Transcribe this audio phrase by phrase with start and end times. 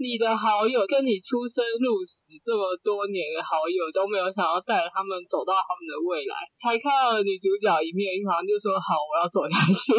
[0.00, 9.92] 你的好友跟你出生入死这么多年的好友都没有想要带他们走到他们的未来，才看到了女主角一面，马上就说好，我要走下去。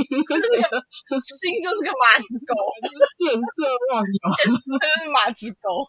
[1.21, 2.53] 心就是个马子狗，
[3.13, 4.21] 见色忘友，
[4.81, 5.85] 就是马子狗。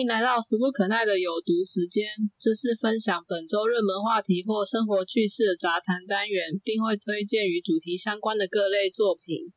[0.00, 2.08] 欢迎来到俗不可耐的有毒时间，
[2.40, 9.52] 这是分享本周热门话题或生活趣事的杂谈单元，并会推荐与主题相关的各类作品。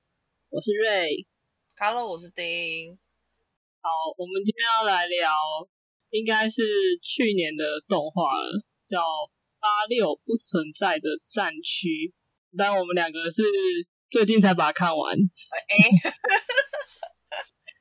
[0.50, 1.26] 我是瑞
[1.80, 2.92] ，Hello，我是丁。
[3.80, 3.88] 好，
[4.18, 5.32] 我们今天要来聊，
[6.10, 6.62] 应该是
[7.02, 9.00] 去年的动画了，叫
[9.62, 11.88] 《八六不存在的战区》，
[12.58, 13.44] 但我们两个是
[14.10, 15.18] 最近才把它看完。
[15.18, 16.12] 哎。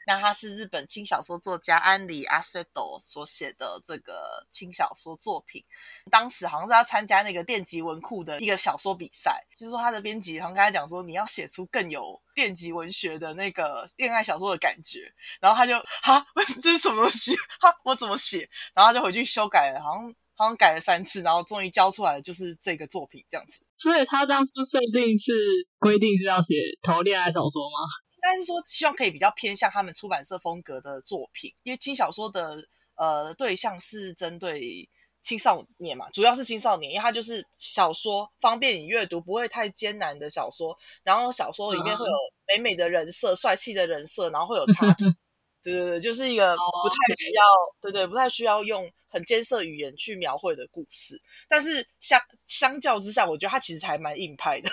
[0.07, 5.65] 那他是日本轻小说作家安里阿塞斗所写的这个轻小说作品，
[6.11, 16.27] 当时好像是要参加那个电击文库的一个小说比赛，就是说他的编辑好像跟他讲说，你要写出更有电击文学的那个恋爱小说的感觉，然后他就哈，
[16.63, 17.35] 这是什么东西？
[17.61, 18.49] 哈，我怎么写？
[18.75, 23.65] 然后他就回去修改了，好像好像改了三次，然后终于交出来的就是这个作品这样子。
[23.77, 25.33] 所以他当初设定是
[25.79, 27.79] 规定是要写投恋爱小说吗？
[28.23, 34.89] 但是说希望可以比较偏向他们出版社风格的作品，因为轻小说的呃对象是针对
[35.23, 40.77] 青少年嘛，主要是青少年，因为它就是小说方便你阅读，不会太艰难的小说。
[41.03, 42.13] 然后小说里面会有
[42.49, 45.05] 美美的人设、帅气的人设，然后会有插图，
[45.63, 47.43] 对对对，就是一个不太需要，
[47.81, 51.21] 对对，不太需要用很艰涩语言去描绘的故事。
[51.49, 54.69] 但是相相较之下，我觉得它其实还蛮硬派的。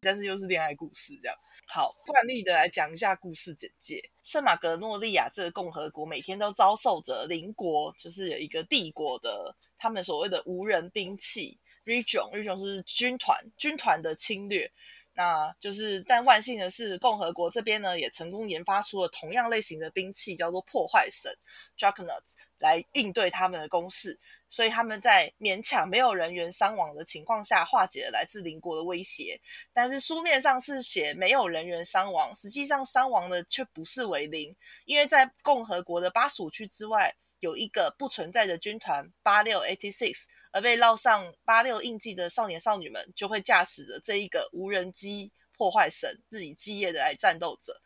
[0.00, 1.36] 但是又是恋爱故事这样。
[1.66, 4.00] 好，惯例的来讲一下故事简介。
[4.24, 14.70] 圣马格诺利亚这个共和国每天都遭受着邻国，就是有一个帝国的他们所谓的无人兵器 region，region 是军团，军团的侵略。
[15.18, 21.36] 那就是，但万幸的是，共和国这边呢也成功研发出了同样类型的兵器，叫做破坏神
[21.76, 24.16] Dragonuts，来应对他们的攻势。
[24.48, 29.40] 所以他们在勉强没有人员伤亡的情况下，化解了来自邻国的威胁。
[29.72, 34.54] 但是书面上是写没有人员伤亡，实际上伤亡的却不是为零，
[34.84, 40.24] 因为在共和国的巴蜀区之外，有一个不存在的军团八六 eighty six。
[40.50, 47.78] 而被烙上八六印记的少年少女们，就会驾驶着这一个无人机破坏神，自己基业的来战斗着。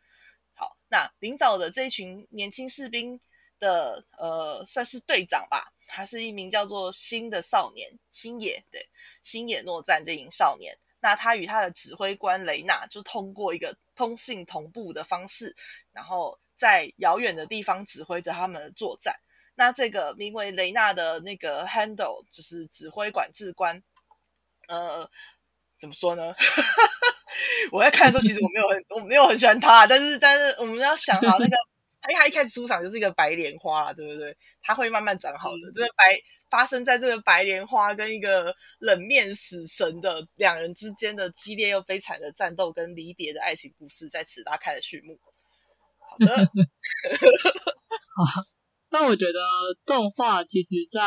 [0.53, 3.19] 好，那领导的这一群年轻士兵
[3.59, 8.89] 的，呃，算是队长吧，他是一名叫做新的少年星野，对，
[9.23, 10.73] 星野诺战这名少年。
[11.01, 15.53] 那他与他的指挥官雷娜，就通过一个通信同步的方式，
[15.91, 19.13] 然后在遥远的地方指挥着他们的作战。
[19.55, 23.81] 那这个名为雷纳的那个 handle 就是指挥管制官，
[24.67, 25.09] 呃，
[25.79, 26.33] 怎么说呢？
[27.71, 31.55] 我在看的时候，其实我没有很我没有很喜欢他，但是但是我们要想好那个，
[32.01, 34.35] 他他一开始出场就是一个白莲花啦，对不对？
[34.61, 35.71] 他会慢慢长好的。
[35.75, 45.19] 这个白发生在这个白莲花跟一个冷面死神的两人之间的激烈又悲惨的战斗跟离别的爱情故事，在此拉开了序幕。
[45.99, 46.35] 好的，
[48.15, 48.52] 好。
[48.93, 49.41] 但我觉得
[49.89, 51.01] 动画其实，在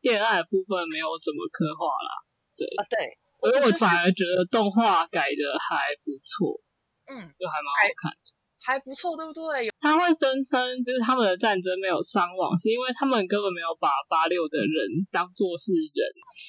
[0.00, 2.10] 恋爱部分没有怎么刻画啦。
[2.58, 2.98] 对啊，对，
[3.38, 6.58] 而我反而觉得动画改的还不错，
[7.06, 8.26] 嗯，就还蛮好看的，
[8.58, 9.70] 还不错，对不对？
[9.78, 16.02] 他会声称，就是他们的战争没有伤亡，是因为他们根本没有把八六的人当做是人，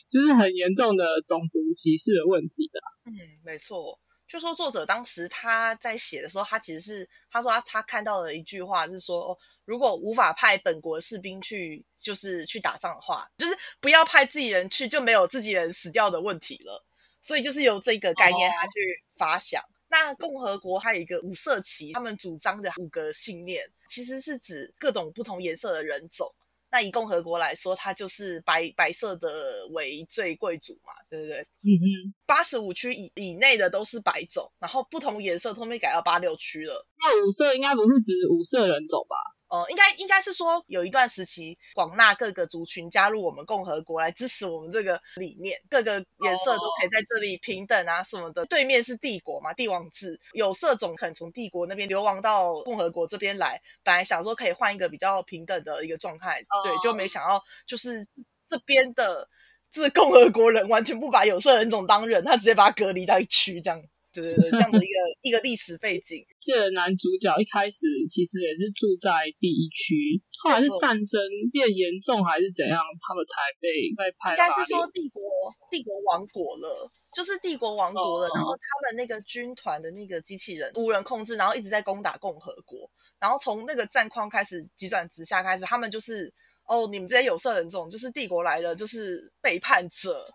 [0.09, 2.81] 就是很严重的种族歧视的问题的。
[3.05, 3.13] 嗯，
[3.45, 4.01] 没错。
[4.31, 16.85] 就说作者当时他在写的时候，他其实是他说他他看到了一句话，是说哦如果无法派本国士兵去，就是去打仗的话，就是不要派自己人去，就没有自己人死掉的问题了。
[17.21, 19.61] 所以就是由这个概念他去发想。
[19.89, 26.33] 那共和国还有一个五色旗，他们主张的五个信念，其实是指各种不同颜色的人种。
[26.71, 31.39] 那以共和国来说，它就是白白色的为最贵族嘛，对不对？
[31.39, 36.87] 嗯哼，八十五区以以内的都是白种，然后不同颜色都被改到八六区了。
[36.99, 39.15] 那五色应该不是指五色人种吧？
[39.51, 48.45] 呃，应该应该是说有一段时期，广纳各个族群加入我们共和国来支持我们这个理念，各个颜色都可以在这里平等啊什么的。
[48.45, 58.07] 对面是帝国嘛，帝王制，有色种可能从帝国那边流亡到共和国这边来，本来想说可以换一个比较平等的一个状态，对，就没想到就是
[58.47, 59.27] 这边的
[59.69, 63.83] 自共和国人完全不把有色人种当人，他直接把他隔离到一区这样。
[64.13, 66.25] 对对对，这样的一个一个历史背景。
[66.41, 69.09] 这男主角一开始其实也是住在
[69.39, 71.21] 第一区，后来是战争
[71.53, 74.31] 变严重还是怎样，他们才被被派。
[74.31, 75.21] 应该是说帝国
[75.69, 86.33] 帝国亡国了，就是帝国亡国了，然后他们那个军团的那个机器人无人控制，然后一直在攻打共和国，然后从那个战况开始急转直下，开始他们就是
[86.67, 90.25] 哦，你们这些有色人种就是帝国来的，就是背叛者，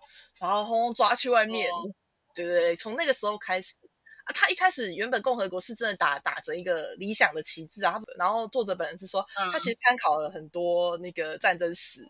[0.40, 1.68] 然后轰轰抓去外面。
[2.36, 3.74] 对对对，从那个时候开始。
[4.26, 12.00] 啊，他一开始原本共和国是真的打打着一个理想的旗帜啊，然后作者本人是说，他其实参考了很多那个战争史，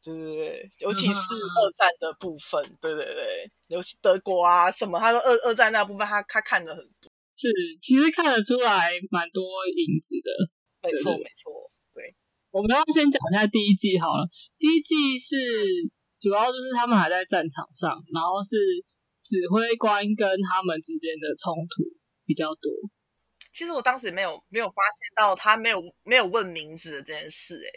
[0.00, 7.50] 对对对，尤其是二战的部分，对对对，尤其德国啊什么，他说二二战那部分他他看了很多，是
[7.82, 10.30] 其实看得出来蛮多影子的，
[10.80, 11.50] 没错没错，
[11.92, 12.14] 对，
[12.52, 14.28] 我们要先讲一下第一季好了，
[14.60, 15.34] 第一季是
[16.20, 18.54] 主要就是他们还在战场上，然后是。
[19.28, 21.84] 指挥官跟他们之间的冲突
[22.24, 22.72] 比较多。
[23.52, 27.68] 其实我当时没有没有发现到他没有没有问名字的这件事，哎，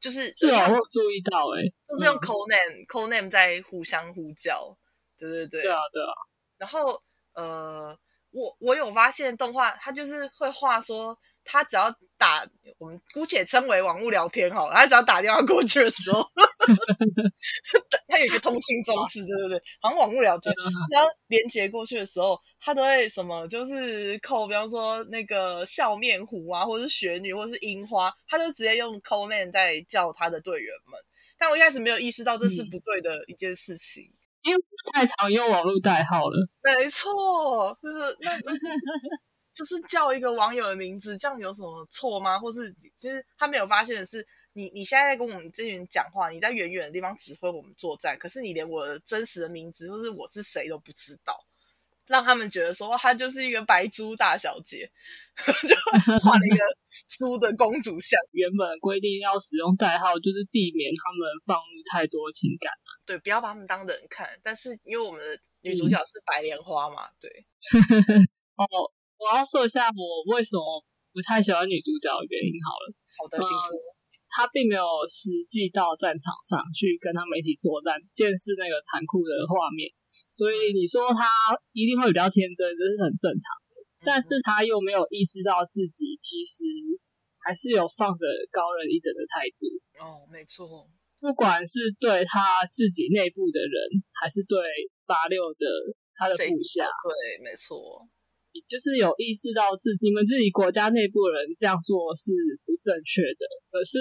[0.00, 4.76] 就是是啊，我有注意到，哎，都是用 call name call name 在互相呼叫，
[5.16, 6.10] 对对对，对啊对啊。
[6.58, 7.00] 然后
[7.34, 7.96] 呃，
[8.30, 11.16] 我我有发现动画，他就是会画说。
[11.46, 12.44] 他只要打，
[12.78, 14.74] 我们姑且称为网络聊天好了。
[14.74, 16.22] 他只要打电话过去的时候，
[18.08, 20.52] 他有一个通信装置，对对对，好像网络聊天。
[20.90, 30.98] 然后连接过去的时候，他都会什么，就是扣，比方说那个笑面虎啊，或者是雪女，或者是樱花，他就直接用 call man 在叫他的队员们。
[31.38, 34.02] 但我一开始没有意识到这是不对的一件事情，
[34.42, 36.48] 因为太常用网络代号了。
[36.62, 38.30] 没错，就是那。
[39.56, 42.38] 就是叫一个网友的名字，这样有什么错吗？
[42.38, 42.70] 或是
[43.00, 51.34] 就是他没有发现的是，你你现在在跟我们这群人讲话，你在远远的地方指挥我们作战，可是你连我的真实的名字或是我是谁都不知道，
[52.06, 54.90] 让他们觉得说他就是一个白猪大小姐，
[55.66, 55.74] 就
[56.20, 56.62] 画了一个
[57.08, 58.20] 猪的公主像。
[58.32, 62.70] 原本规定要使用代号，就是避免他们放入太多情感
[63.06, 64.28] 对，不要把他们当人看。
[64.42, 67.30] 但是因为我们的女主角是白莲花嘛，对，
[68.56, 68.92] 哦。
[69.18, 70.62] 我要说一下我为什么
[71.12, 72.84] 不太喜欢女主角的原因好了。
[73.16, 73.78] 好的，请说。
[74.28, 79.88] 她并没有实际到战场上去跟他们一起作战，见识那个残酷的画面，
[80.28, 81.24] 所以你说她
[81.72, 83.80] 一定会比较天真，这是很正常的。
[84.04, 86.66] 但是她又没有意识到自己其实
[87.40, 89.64] 还是有放着高人一等的态度。
[90.04, 90.66] 哦，没错。
[91.18, 94.58] 不管是对他自己内部的人，还是对
[95.06, 95.64] 八六的
[96.18, 98.04] 他的部下，对，没错。
[98.64, 102.32] 就是有意识到自你们自己国家内部人这样做是
[102.64, 104.00] 不正确的，可是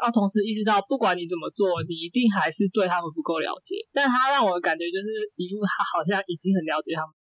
[0.00, 3.76] 要同时意识到，不管你怎么做，你一定还是对他们不够了解。
[3.92, 7.12] 但他让我感觉就是一副他好像已经很了解他们。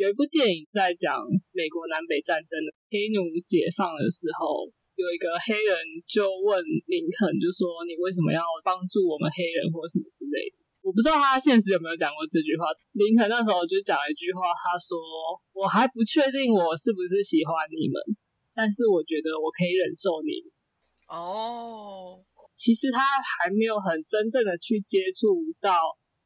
[0.00, 1.20] 有一部电影在讲
[1.52, 4.66] 美国南北战争的黑奴解放的时候，
[4.96, 5.74] 有一个黑人
[6.06, 10.61] 就问林肯，就说你为什么要帮助我们黑人或什么之类的。
[10.82, 12.66] 我不知道他现实有没有讲过这句话。
[12.98, 14.98] 林肯那时候就讲了一句话，他说
[15.54, 17.96] ：“我还不确定我是不是喜欢你们，
[18.52, 20.42] 但是我觉得我可以忍受你。”
[21.06, 22.18] 哦，
[22.58, 25.70] 其实他还没有很真正的去接触到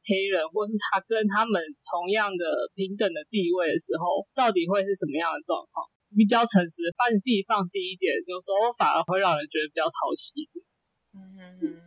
[0.09, 5.85] 黑人，或是他跟他们同样的平等的地位的时候，到底会是什么样的状况？
[6.17, 10.65] 比较诚实，把你自己放低一点，有时候反而会让人觉得比较讨喜一点。
[11.13, 11.86] 嗯嗯嗯。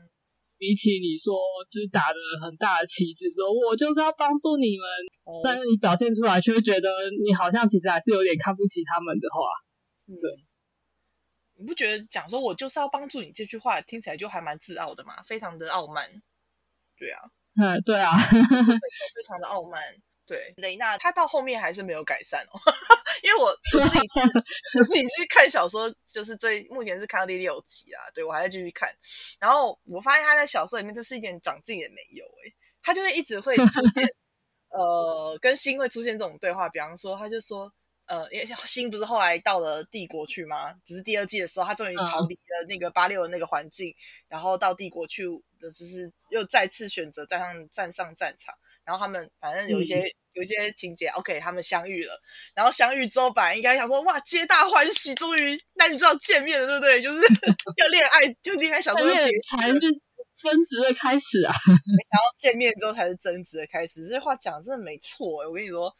[0.59, 1.33] 比起你说
[1.71, 6.89] 就是打的很大的旗帜，说我就是要帮助你们，但是你表现出来却觉得
[7.23, 9.39] 你好像其实还是有点看不起他们的话，
[10.05, 10.45] 对，
[11.55, 15.23] 你不觉得讲说我就是要帮助你这句话听起来就还蛮自傲的嘛？
[15.23, 16.05] 非常的傲慢，
[16.99, 17.21] 对啊，
[17.55, 19.81] 嗯，对啊，非常的傲慢。
[20.27, 22.59] 对，雷娜她到后面还是没有改善哦，
[23.23, 24.19] 因为我我自己是
[24.79, 28.89] 我自己是看小说，就是最目前是看到第六集啊，对我还在继续看，
[29.39, 34.07] 然后我发现他在小说里面这是一点长进也没有哎，他就会一直会出现，
[34.69, 37.71] 呃，跟星会出现这种对话，比方说他就说，
[38.05, 40.73] 呃，因为星不是后来到了帝国去吗？
[40.85, 43.93] 就是第二季的时候，他终于逃离了那个八六的那个环境，
[44.27, 45.25] 然后到帝国去
[45.59, 50.03] 的，就是又再次选择站上站上战场，然后他们反正有一些。
[50.39, 52.21] 有一些情节，OK，他们相遇了，
[52.55, 57.01] 然后相遇之后，本来应该想说，哇，皆大欢喜，终于男女主角见面了，对不对？
[57.01, 57.19] 就是
[57.77, 59.79] 要恋爱，就恋爱小说才是
[60.37, 61.51] 争执的开始啊！
[61.67, 65.47] 没想到见面之后才是争执的开始，这话讲的真的没错哎！
[65.47, 65.93] 我跟你说，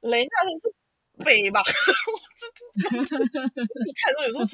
[0.00, 0.74] 雷娜真是
[1.22, 1.60] 北吧？
[2.08, 3.18] 我真的，
[3.84, 4.48] 你看到有时候很，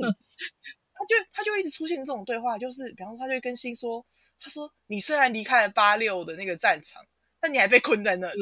[0.99, 4.05] 他就他就一直出现这种对话，就是比方说，他就跟新说，
[4.41, 7.01] 他说你虽然离开了八六的那个战场，
[7.41, 8.41] 但你还被困在那里。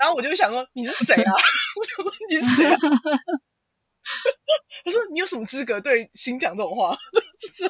[0.00, 1.32] 然后我就 想说你是谁啊？
[2.28, 2.78] 你你是谁啊？
[4.84, 6.96] 我说你有什么资格对星讲这种话？
[7.38, 7.68] 就是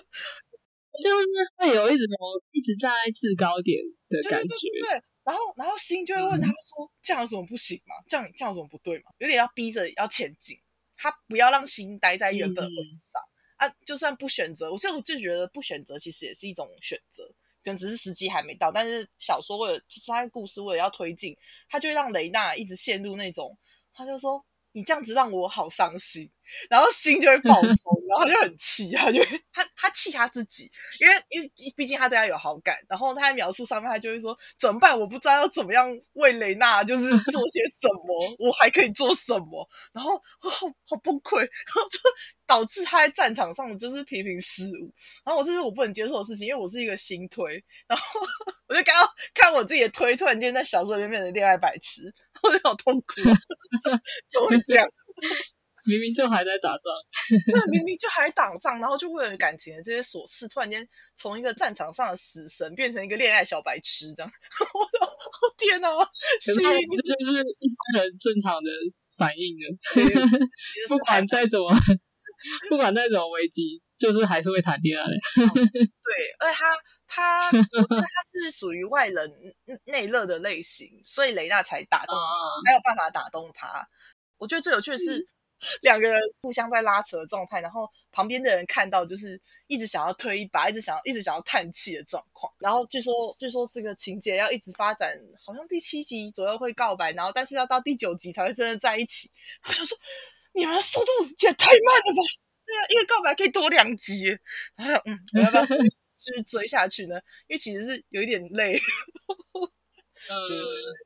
[1.02, 1.24] 就是
[1.56, 2.06] 会有一种
[2.52, 4.54] 一直站在制高点的感觉。
[4.88, 7.94] 对，然后然后星就会问他说：“这样有什么不行吗？
[8.08, 10.56] 这样这样有什么不对吗？”有点要逼着要前进，
[10.96, 13.22] 他不要让心待在原本位置上
[13.56, 13.74] 啊。
[13.84, 17.32] 就算不选择，我就就觉得不选择其实也是一种选择，
[17.64, 18.70] 可能只是时机还没到。
[18.72, 21.36] 但是小说为了就是他的故事为了要推进，
[21.68, 23.56] 他就让雷娜一直陷入那种，
[23.92, 24.44] 他就说。
[24.72, 26.30] 你这样子让我好伤心，
[26.68, 27.74] 然后心就会爆 冲，
[28.08, 34.98] 然后他就很气，他就 他他气他自己，因为因为毕竟他对他有好感，然后他在描述上面他就会说怎么办？
[34.98, 39.68] 我不知道要怎么样为雷娜就是做 些什么，我还可以做什么？
[39.92, 40.50] 然后好
[40.84, 41.98] 好崩溃，然后就
[42.46, 44.92] 导致他在战场上就是频频失误。
[45.24, 48.20] 然后我这是我不能接受的事情，因为我是一个新推，然后
[48.68, 52.12] 我就看到看我自己的推，突然间在小说里面变成恋爱白痴。
[52.42, 53.16] 我就好痛苦，
[54.32, 54.86] 怎么会这样？
[55.86, 56.92] 明明就还在打仗，
[57.70, 64.30] 明明就还打仗，然后就为了感情的这些琐事，突然间从一个战场上的死神变成一个恋爱小白痴，这样，
[64.74, 65.14] 我的
[65.58, 65.88] 天哪！
[66.40, 68.70] 这就是一般人正常的
[69.16, 69.76] 反应了。
[70.88, 71.70] 不管再怎么，
[72.68, 75.06] 不管再怎么危机，就是还是会谈恋爱。
[75.06, 76.76] 对，而且他。
[77.12, 79.32] 他他是属于外冷
[79.86, 82.14] 内热的类型，所以雷娜才打动，
[82.64, 83.84] 才有办法打动他。
[84.38, 85.26] 我觉得最有趣的是
[85.82, 92.52] 两个人互相在拉扯的状态，然后旁边的人看到就是一直想要推一把，一直想要一直想要叹气的状况。
[92.58, 99.30] 然后据说据说这个情节要一直发展，好像第七集左右会告白，然后但是要到第九集才会真的在一起。
[99.66, 99.96] 我想说，
[100.54, 101.06] 你们的速度
[101.40, 102.22] 也太慢了吧？
[102.66, 104.36] 对啊，一个告白可以多两集。
[104.76, 105.66] 然后嗯，我要不要？
[106.20, 107.16] 继续追下去呢？
[107.48, 108.78] 因为其实是有一点累，
[110.28, 110.36] 嗯，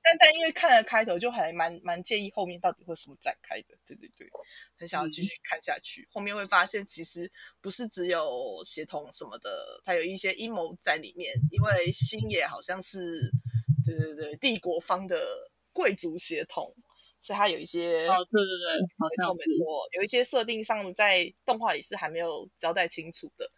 [0.03, 4.29] 但但因为看了开头，就还蛮蛮介意后面到底会什么展开的，对对对，
[4.77, 6.09] 很想要继续看下去。
[6.11, 7.31] 后面会发现，其实
[7.61, 11.33] 不是只有协同什么的，它有一些阴谋在里面。
[11.51, 13.31] 因为星野好像是，
[13.85, 16.65] 对对对，帝国方的贵族协同，
[17.21, 19.51] 所以它有一些哦，对对对，好像是
[19.93, 23.49] 有一些设定上在动画里是还没有交代清楚的。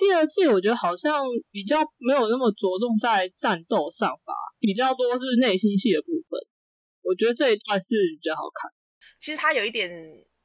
[0.00, 6.40] 第二季我觉得好像比较没有那么着重在战斗上吧，比较多是内心戏的部分。
[7.02, 8.72] 我觉得这一段是比较好看。
[9.18, 9.92] 其实他有一点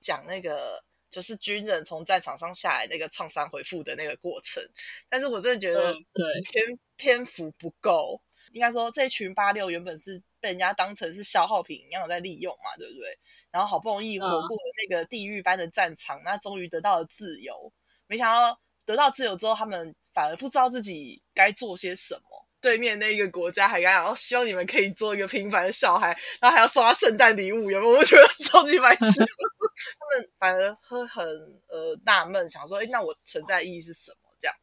[0.01, 4.61] 讲那个，就是军人从战场上下来那个创伤回复的那个过程，
[5.07, 8.21] 但是我真的觉得对篇篇幅不够。
[8.51, 13.17] 应该说这群八六原本是被人家当成是消耗品一样在利用嘛，对不对？
[13.51, 17.71] 然后好不容易活过了那个地狱般的战场，那终于得到了自由，
[18.07, 18.59] 没想到。
[18.85, 22.21] 得到自由之后，他们反而不知道自己该做些什么。
[22.61, 26.07] 对面那个国家还敢讲，希望你们可以做一个平凡的小孩，
[26.41, 27.93] 然后还要送他圣诞礼物，有没有？
[27.97, 29.03] 我觉得超级白痴。
[29.05, 31.23] 他们反而会很
[31.67, 34.29] 呃纳闷，想说：哎，那我存在意义是什么？
[34.41, 34.55] 这样。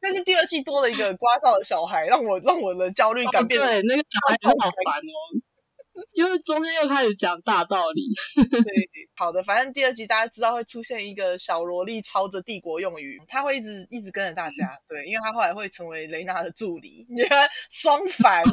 [0.00, 5.42] 但是第二季多了一个刮噪的小孩，让我让我的焦虑感变得对那个小孩好烦哦。
[6.14, 8.02] 因为中间又开始讲大道理。
[8.50, 8.62] 对，
[9.14, 14.78] 好的，反正第二集大家知道会出现一个小萝莉抄着帝国用语，他会一直一直跟着大家。
[14.88, 18.42] 对，因为他后来会成为雷娜的助理，你看双反。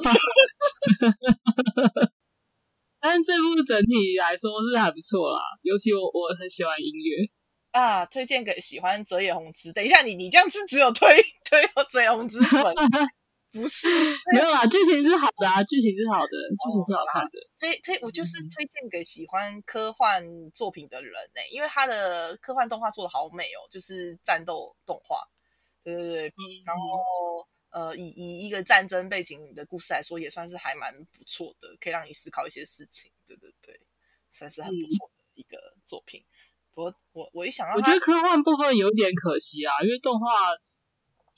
[3.02, 7.30] 但是这部整体来说是还不错啦，尤其我我很喜欢音乐
[7.72, 9.72] 啊，推荐给喜欢泽野弘之。
[9.72, 11.08] 等一下，你你这样子只有推
[11.50, 12.62] 推泽野弘之粉。
[13.52, 13.88] 不是
[14.32, 17.40] 没有啦，剧情是好的啊，剧情是好的，剧情是好看的。
[17.60, 25.28] 推推，我就是推荐给喜欢科幻作品的人呢，因为他的科幻动画做的好美哦，就是战斗动画，
[25.84, 33.80] 对对对，嗯，然后呃，以以一个战争背景的故事来说，也算是还蛮不错的，可以让你思考一些事情，对对对，
[34.30, 36.24] 算是很不错的一个作品。
[36.72, 40.28] 不过我我一想到，我觉得科幻部分有点可惜啊，因为动画。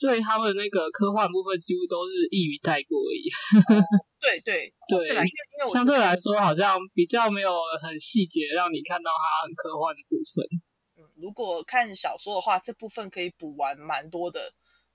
[0.01, 3.29] 对他们那个科幻部分几乎都是一语带过而已。
[4.20, 10.43] 对 对对，因为相对来说好像比较没有很细节让你看到它很科幻的部分。
[10.98, 14.51] 嗯，如果看小说的话，这部分可以补完蛮多的。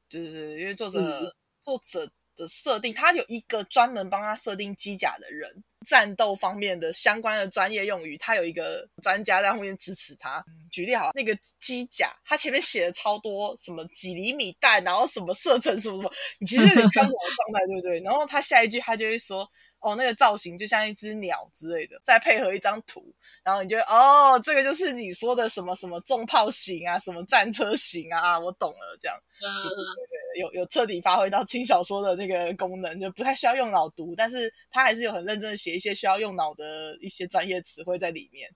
[0.08, 1.32] 对对对，因为作者
[1.62, 5.64] 作者的设定，他有一个专门帮他设定机甲的人。
[5.86, 10.44] 战斗方面的相关的专业用语，他有一个专家在后面支持他。
[10.70, 18.00] 举例好，那个机甲，他前面写了超多什么几厘米弹，然后什么射程什么什么，你其实你看不懂状态，对不对？
[18.00, 19.48] 然后他下一句他就会说，
[19.80, 23.14] 哦，那个造型就像一只鸟之类的，再配合一张图，
[23.45, 29.16] 然后你就哦，这个就是你说的什么什么重炮型啊，什么战车型啊，我懂了，这样。
[29.38, 38.49] 对对对，有有彻底发挥到轻小说的那个功能，就不太需要用脑读，但是他还是有很认真的写一些需要用脑的一些专业词汇在里面。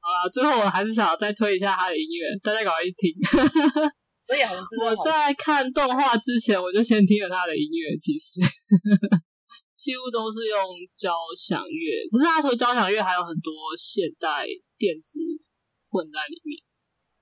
[0.00, 3.14] 好了，最后我还是想再推一下他的音乐，大家赶快去听。
[4.26, 8.40] 所以很我在看动画之前，我就先听了他的音乐，其实
[9.76, 10.58] 几乎都是用
[10.96, 14.46] 交响乐，可是他除了交响乐，还有很多现代
[14.78, 15.18] 电子
[15.90, 16.62] 混在里面。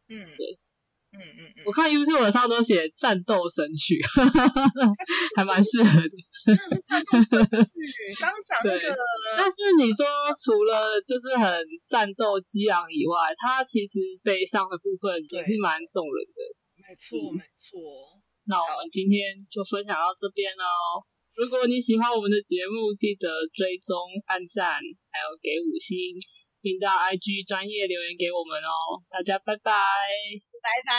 [0.09, 0.45] 嗯，对，
[1.17, 3.99] 嗯嗯嗯，我看 YouTube 上都写战斗神曲，
[5.37, 6.17] 还蛮适合的。
[6.45, 8.13] 真的是战斗神曲。
[8.21, 8.97] 刚讲那个，
[9.39, 10.05] 但是你说
[10.37, 16.41] 除了就是很战斗激昂以外，它其实悲伤的部分也是蛮动人的。
[16.77, 17.81] 没错，没错。
[18.45, 21.07] 那我们今天就分享到这边喽。
[21.35, 23.97] 如果你喜欢我们的节目，记得追踪、
[24.27, 25.97] 按赞，还有给五星，
[26.61, 29.01] 并到 IG 专业留言给我们哦。
[29.11, 29.73] 大家拜拜，
[30.63, 30.93] 拜拜。